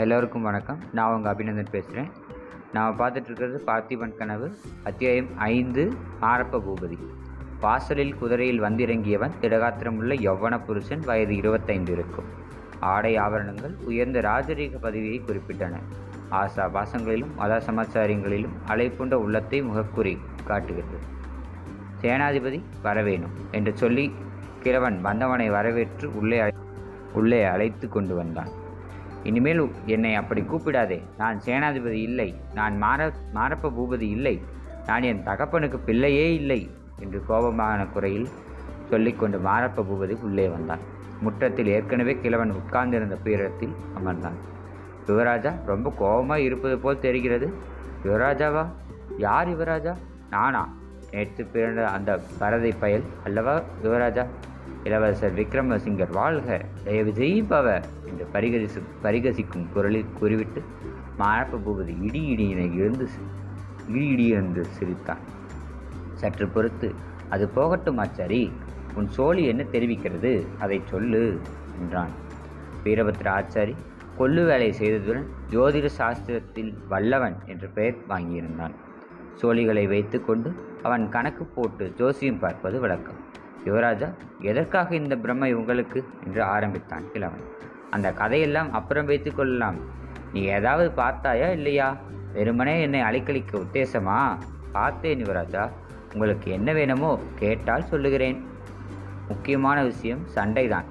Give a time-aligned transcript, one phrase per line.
[0.00, 0.78] எல்லோருக்கும் வணக்கம்.
[0.92, 2.10] நான் உங்கள் அபிநந்தன் பேசுகிறேன்
[2.72, 6.98] நாம் பார்த்துட்ருக்கிறது பார்த்திபன் கனவு அத்தியாயம் ஐந்து ஆரப்ப பூபதி.
[7.60, 12.24] வாசலில் குதிரையில் வந்திறங்கியவன் திடகாத்திரமுள்ள யௌவன புருஷன் வயது இருபத்தைந்து இருக்கும்.
[12.80, 15.72] ஆடை ஆபரணங்கள் உயர்ந்த ராஜரீக பதவியை குறிப்பிட்டன.
[16.30, 20.98] ஆசா பாசங்களிலும் மத சமாச்சாரங்களிலும் அலைப்புண்ட உள்ளத்தை முகக்குறி காட்டுகிறது.
[22.02, 24.14] சேனாதிபதி வரவேணும் என்று சொல்லி
[24.62, 26.54] கிழவன் வந்தவனை வரவேற்று உள்ளே அழை-
[27.12, 28.62] உள்ளே அழைத்து கொண்டு வந்தான்.
[29.24, 31.02] இனிமேல் என்னை அப்படி கூப்பிடாதே.
[31.18, 32.34] நான் சேனாதிபதி இல்லை.
[32.54, 34.42] நான் மார மாரப்ப பூபதி இல்லை.
[34.86, 38.28] நான் என் தகப்பனுக்கு பிள்ளையே இல்லை என்று கோபமான குறையில்
[38.90, 40.78] சொல்லிக்கொண்டு மாரப்ப பூபதி உள்ளே வந்தான்.
[41.20, 44.38] முற்றத்தில் ஏற்கனவே கிழவன் உட்கார்ந்திருந்த பீரத்தில் அமர்ந்தான்.
[45.06, 47.52] யுவராஜா ரொம்ப கோபமாக இருப்பது போல் தெரிகிறது.
[48.04, 48.66] யுவராஜாவா?
[49.16, 49.96] யார் யுவராஜா?
[50.30, 50.76] நானா?
[51.10, 54.26] நேற்று பிறந்த அந்த பரதை பயல் அல்லவா யுவராஜா?
[54.84, 56.64] இளவரசர் விக்ரமசிங்கர் வாழ்க.
[56.84, 60.62] தயவு ஜெயிப்பவ என்று பரிகரிசு பரிகசிக்கும் குரலில் கூறிவிட்டு
[61.18, 65.18] மாழப்ப பூபதி இடி இடியினை எழுந்து சி- இடி இடி என்று சிரித்தான்.
[66.14, 66.94] சற்று பொறுத்து
[67.28, 68.52] அது போகட்டும் ஆச்சாரி
[68.94, 70.46] உன் சோழி என்ன தெரிவிக்கிறது?
[70.58, 71.40] அதை சொல்லு
[71.80, 72.10] என்றான்.
[72.84, 73.74] வீரபத்ர ஆச்சாரி
[74.18, 78.74] கொல்லு வேலை செய்ததுடன் ஜோதிட சாஸ்திரத்தில் வல்லவன் என்று பெயர் வாங்கியிருந்தான்.
[79.42, 83.32] சோழிகளை வைத்துக்கொண்டு அவன் கணக்கு போட்டு ஜோசியம் பார்ப்பது வழக்கம்.
[83.64, 87.42] யுவராஜா எதற்காக இந்த பிரம்மை உங்களுக்கு என்று ஆரம்பித்தான் கிழவன்.
[87.90, 89.76] அந்த கதையெல்லாம் அப்புறம் வைத்து கொள்ளலாம்.
[90.32, 91.96] நீ ஏதாவது பார்த்தாயா இல்லையா?
[92.32, 94.38] வெறுமனே என்னை அலைக்கழிக்க உத்தேசமா?
[94.72, 95.70] பார்த்தேன் யுவராஜா.
[96.12, 98.46] உங்களுக்கு என்ன வேணுமோ கேட்டால் சொல்லுகிறேன்.
[99.28, 100.84] முக்கியமான விஷயம் சண்டைதான்.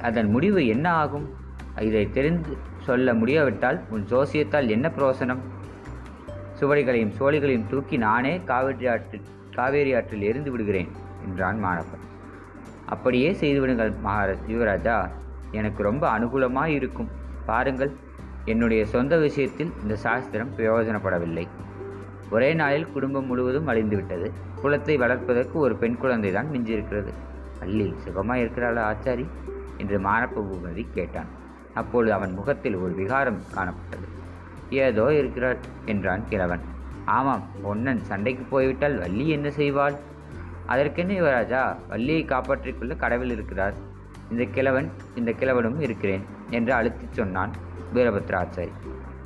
[0.00, 1.34] அதன் முடிவு என்ன ஆகும்?
[1.80, 5.38] இதை தெரிந்து சொல்ல முடியாவிட்டால் உன் ஜோசியத்தால் என்ன பிரோசனம்
[6.60, 9.22] சுவடிகளையும் சோழிகளையும் தூக்கி நானே காவிரி ஆற்றில்
[9.54, 10.88] காவேரி ஆற்றில் எரிந்து விடுகிறேன்.
[11.24, 12.04] என்றான் மாணவன்.
[12.86, 15.10] அப்படியே செய்துவிடுங்கள் மகாராஜ் யுவராஜா.
[15.50, 17.08] எனக்கு ரொம்ப அனுகூலமாக இருக்கும்.
[17.46, 17.92] பாருங்கள்
[18.44, 21.48] என்னுடைய சொந்த விஷயத்தில் இந்த சாஸ்திரம் பிரயோஜனப்படவில்லை.
[22.30, 24.30] ஒரே நாளில் குடும்பம் முழுவதும் அழிந்துவிட்டது.
[24.62, 27.12] குலத்தை வளர்ப்பதற்கு ஒரு பெண் குழந்தை தான் மிஞ்சிருக்கிறது
[27.60, 29.26] அள்ளி சுகமாக இருக்கிறாளா ஆச்சாரி?
[29.76, 31.26] என்று மாரப்ப பூபதி கேட்டான்.
[31.74, 34.06] அப்பொழுது அவன் முகத்தில் ஒரு விகாரம் காணப்பட்டது.
[34.70, 36.60] ஏதோ இருக்கிறாள் என்றான் கிழவன்.
[37.04, 39.96] ஆமாம் பொன்னன் சண்டைக்கு போய்விட்டால் வள்ளி என்ன செய்வாள்?
[40.66, 43.74] அதற்கென்ன யுவராஜா வள்ளியை காப்பாற்றிக்கொள்ள கடவில் கடவுள் இருக்கிறார்.
[44.30, 47.52] இந்த கிழவன் இந்த கிழவனும் இருக்கிறேன் என்று அழுத்திச் சொன்னான்
[47.94, 48.72] வீரபத்ராச்சாரி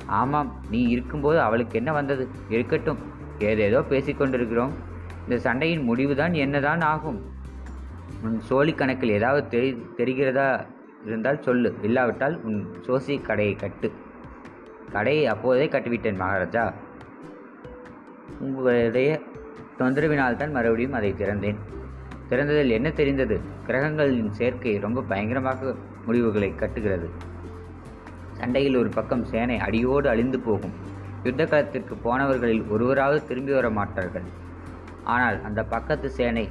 [0.05, 2.27] ஆமாம் நீ இருக்கும்போது அவளுக்கு என்ன வந்தது?
[2.49, 2.97] இருக்கட்டும்
[3.39, 4.73] ஏதேதோ பேசிக்கொண்டிருக்கிறோம்
[5.23, 7.19] இந்த சண்டையின் முடிவுதான் என்னதான் ஆகும்?
[8.23, 10.47] உன் சோழி கணக்கில் ஏதாவது தெரி தெரிகிறதா
[11.05, 11.69] இருந்தால் சொல்லு.
[11.81, 13.91] இல்லாவிட்டால் உன் சோசி கடையை கட்டு.
[14.91, 16.73] கடையை அப்போதே கட்டிவிட்டேன் மகாராஜா.
[18.39, 19.21] உங்களுடைய
[19.81, 21.59] தொந்தரவினால் தான் மறுபடியும் அதை திறந்தேன்.
[22.29, 23.35] திறந்ததில் என்ன தெரிந்தது?
[23.67, 25.75] கிரகங்களின் சேர்க்கை ரொம்ப பயங்கரமாக
[26.05, 27.07] முடிவுகளை கட்டுகிறது.
[28.39, 30.75] சண்டையில் ஒரு பக்கம் சேனை அடியோடு அழிந்து போகும்.
[31.23, 34.27] யுத்த களத்திற்கு போனவர்களில் ஒருவராவது திரும்பி வர மாட்டார்கள்.
[35.03, 36.45] ஆனால் அந்த பக்கத்து சேனை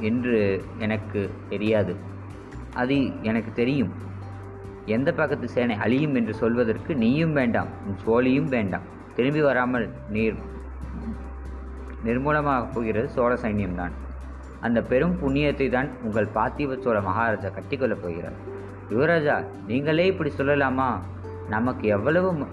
[0.00, 0.38] என்று
[0.78, 1.94] எனக்கு தெரியாது.
[2.82, 3.92] அது எனக்கு தெரியும்.
[4.96, 8.86] எந்த பக்கத்து சேனை அழியும் என்று சொல்வதற்கு நீயும் வேண்டாம் உன் சோழியும் வேண்டாம்.
[9.16, 10.36] திரும்பி வராமல் நீர்
[12.04, 13.90] நிர்மூலமாகப் போகிறது சோழ சைன்யம்தான்.
[14.60, 18.52] அந்த பெரும் புண்ணியத்தை தான் உங்கள் பார்த்திப சோழ மகாராஜா கட்டிக்கொள்ளப் போகிறார்.
[18.90, 20.98] யுவராஜா நீங்களே இப்படி சொல்லலாமா?
[21.48, 22.46] நமக்கு எவ்வளவு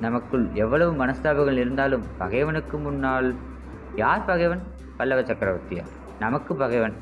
[0.00, 3.34] நமக்குள் எவ்வளவு மனஸ்தாபங்கள் இருந்தாலும் பகைவனுக்கு முன்னால்
[3.94, 4.62] யார் பகைவன்?
[4.96, 5.84] பல்லவ சக்கரவர்த்தியா?
[6.18, 6.94] நமக்கு பகைவன்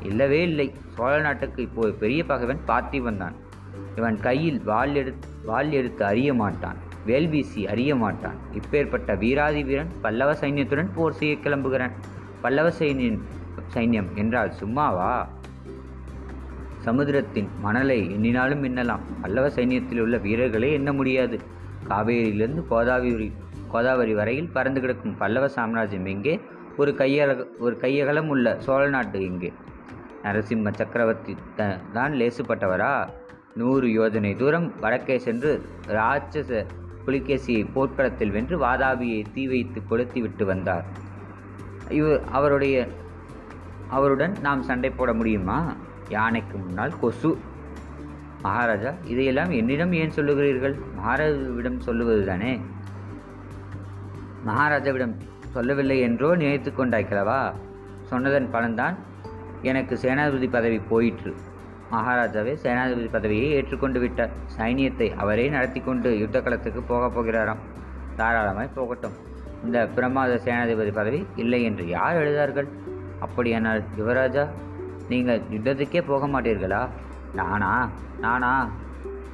[0.00, 0.74] இல்லவே இல்லை.
[0.94, 3.34] சோழ நாட்டுக்கு இப்போது பெரிய பகைவன் பார்த்திபன் தான்
[3.94, 6.76] இவன் கையில் வாள் எடுத்து வாள் எடுத்து அறிய மாட்டான்.
[7.06, 8.34] வேல் வீசி அறிய மாட்டான்.
[8.52, 11.90] இப்பேற்பட்ட வீராதி வீரன் பல்லவ சைன்யத்துடன் போர் செய்ய கிளம்புகிறான்.
[12.40, 13.18] பல்லவ சைன்யம்
[13.74, 15.28] சைன்யம் என்றால் சும்மாவா?
[16.78, 21.40] சமுத்திரத்தின் மணலை எண்ணினாலும் எண்ணலாம் பல்லவ சைன்யத்தில் உள்ள வீரர்களே எண்ண முடியாது.
[21.88, 23.32] காவேரியிலிருந்து கோதாவரி
[23.68, 26.40] கோதாவரி வரையில் பறந்து கிடக்கும் பல்லவ சாம்ராஜ்யம் எங்கே?
[26.76, 29.52] ஒரு கையக ஒரு கையகலம் உள்ள சோழ நாட்டு எங்கே?
[30.22, 33.08] நரசிம்ம சக்கரவர்த்தி த- தான் லேசுப்பட்டவரா?
[33.54, 36.66] நூறு யோஜனை தூரம் வடக்கே சென்று ராட்சச
[37.06, 40.84] புலிகேசியை போர்க்களத்தில் வென்று வாதாபியை தீ வைத்து கொளுத்தி விட்டு வந்தார்.
[41.88, 42.88] இவர் அவருடைய
[43.88, 45.76] அவருடன் நாம் சண்டை போட முடியுமா?
[46.08, 47.38] யானைக்கு முன்னால் கொசு.
[48.42, 50.80] மகாராஜா இதையெல்லாம் என்னிடம் ஏன் சொல்லுகிறீர்கள்?
[51.04, 52.60] மகாராஜாவிடம் சொல்லுவது தானே
[54.46, 55.14] மகாராஜாவிடம்
[55.50, 57.52] சொல்லவில்லை என்றோ நினைத்து கொண்டாய்க்கிறவா
[58.02, 58.96] சொன்னதன் பலன்தான்
[59.62, 61.34] எனக்கு சேனாதிபதி பதவி போயிற்று.
[61.92, 64.30] மகாராஜாவே சேனாதிபதி பதவியை ஏற்றுக்கொண்டு விட்டார்.
[64.58, 67.62] சைனியத்தை அவரே நடத்தி கொண்டு யுத்த களத்துக்கு போகப் போகிறாராம்.
[68.16, 69.12] தாராளமாய் போகட்டும்.
[69.64, 72.68] இந்த பிரமாத சேனாதிபதி பதவி இல்லை என்று யார் எழுதார்கள்?
[73.20, 74.48] அப்படியானால் யுவராஜா
[75.08, 76.88] நீங்கள் யுத்தத்துக்கே போக மாட்டீர்களா?
[77.34, 77.90] நானா
[78.20, 78.70] நானா?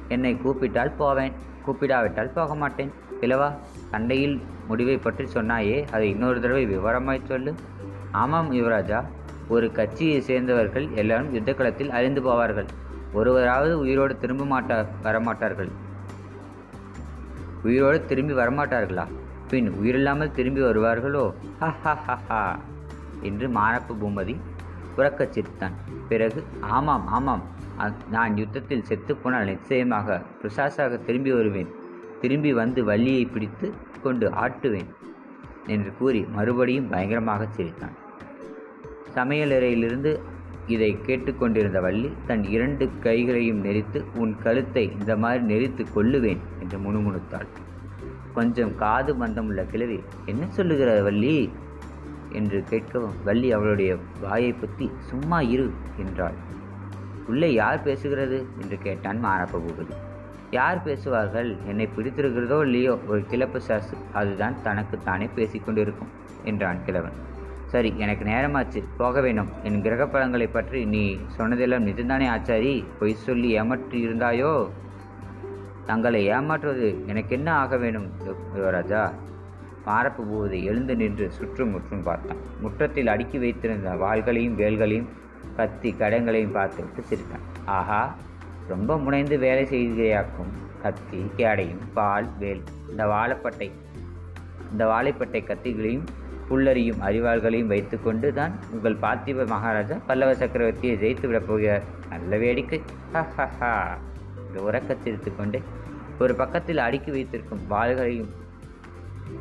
[0.07, 1.31] என்னை கூப்பிட்டால் போவேன்.
[1.67, 2.91] கூப்பிடாவிட்டால் போக மாட்டேன்.
[3.21, 3.53] இல்லவா
[3.91, 5.87] சண்டையில் முடிவை பற்றி சொன்னாயே.
[5.91, 7.55] அதை இன்னொரு தடவை விவரமாய் சொல்லு.
[8.11, 9.03] ஆமாம் யுவராஜா
[9.47, 12.67] ஒரு கட்சியை சேர்ந்தவர்கள் எல்லாரும் யுத்த களத்தில் அழிந்து போவார்கள்.
[13.13, 15.71] ஒருவராவது உயிரோடு திரும்ப மாட்டா வரமாட்டார்கள்.
[17.63, 19.05] உயிரோடு திரும்பி வரமாட்டார்களா?
[19.49, 21.33] பின் உயிரில்லாமல் திரும்பி வருவார்களோ?
[21.59, 22.59] ஹா ஹா ஹா ஹா
[23.21, 24.35] என்று மாரப்பு பூமதி
[24.97, 25.75] உறக்கச் சிரித்தான்.
[26.09, 27.43] பிறகு ஆமாம் ஆமாம்
[28.11, 31.71] நான் யுத்தத்தில் செத்துப்போனால் நிச்சயமாக பிரசாசாக திரும்பி வருவேன்.
[32.21, 33.73] திரும்பி வந்து வள்ளியை பிடித்து
[34.03, 34.89] கொண்டு ஆட்டுவேன்
[35.67, 38.01] என்று கூறி மறுபடியும் பயங்கரமாக சிரித்தான்.
[39.15, 40.19] சமையலறையிலிருந்து
[40.67, 47.47] இதை கேட்டுக்கொண்டிருந்த வள்ளி தன் இரண்டு கைகளையும் நெரித்து உன் கழுத்தை இந்த மாதிரி நெரித்து கொள்ளுவேன் என்று முணுமுணுத்தாள்.
[48.33, 51.51] கொஞ்சம் காது மந்தமுள்ள கிழவி என்ன சொல்லுகிற வள்ளி?
[52.31, 56.33] என்று கேட்கவும் வள்ளி அவளுடைய வாயை பற்றி சும்மா இரு என்றாள்.
[57.27, 58.45] உள்ளே யார் பேசுகிறது?
[58.61, 59.93] என்று கேட்டான் மாரப்ப பூபதி.
[60.51, 61.55] யார் பேசுவார்கள்?
[61.67, 66.11] என்னை பிடித்திருக்கிறதோ இல்லையோ ஒரு கிளப்பு சாசு அதுதான் தனக்குத்தானே பேசிக்கொண்டிருக்கும்
[66.43, 67.31] என்றான் கிழவன்.
[67.73, 68.79] சரி எனக்கு நேரமாச்சு.
[68.97, 70.03] போக வேணும் என் கிரக
[70.55, 71.03] பற்றி நீ
[71.37, 72.73] சொன்னதெல்லாம் நிஜம்தானே ஆச்சாரி?
[72.99, 74.51] பொய் சொல்லி ஏமாற்றி இருந்தாயோ
[75.85, 78.07] தங்களை ஏமாற்றுவது எனக்கு என்ன ஆக வேணும்
[78.55, 79.01] யுவராஜா
[79.85, 82.41] மாரப்பு பூவதை எழுந்து நின்று சுற்றும் முற்றும் பார்த்தான்.
[82.61, 85.09] முற்றத்தில் அடுக்கி வைத்திருந்த வாள்களையும் வேல்களையும்
[85.57, 87.45] கத்தி கடங்களையும் பார்த்துவிட்டு சிரித்தான்.
[87.77, 88.01] ஆஹா
[88.67, 93.69] ரொம்ப முனைந்து வேலை செய்கிறாக்கும் கத்தி கேடையும் பால் வேல் இந்த வாழைப்பட்டை
[94.71, 96.07] இந்த வாழைப்பட்டை கத்திகளையும்
[96.49, 101.83] புல்லரியும் அறிவாள்களையும் வைத்துக்கொண்டு தான் உங்கள் பார்த்திப மகாராஜா பல்லவ சக்கரவர்த்தியை ஜெயித்து விடப் போகிறார்.
[102.09, 102.81] நல்ல வேடிக்கை.
[103.13, 103.65] ஹ ஹ
[104.47, 105.61] என்று உறக்கச் சிரித்துக் கொண்டு
[106.19, 108.29] ஒரு பக்கத்தில் அடுக்கி வைத்திருக்கும் வாள்களையும்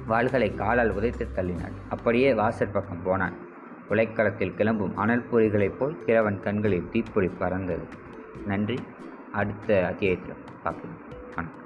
[0.08, 3.34] வாள்களை காலால் உதைத்து தள்ளினான் அப்படியே வாசற் பக்கம் போனான்.
[3.90, 7.84] உலைக்களத்தில் கிளம்பும் அனல் பொறிகளைப் போல் கிழவன் கண்களில் தீப்பொறி பறந்தது.
[8.46, 8.78] நன்றி.
[9.32, 10.98] அடுத்த அத்தியாயத்தில் பார்க்கணும்
[11.36, 11.60] வணக்கம்.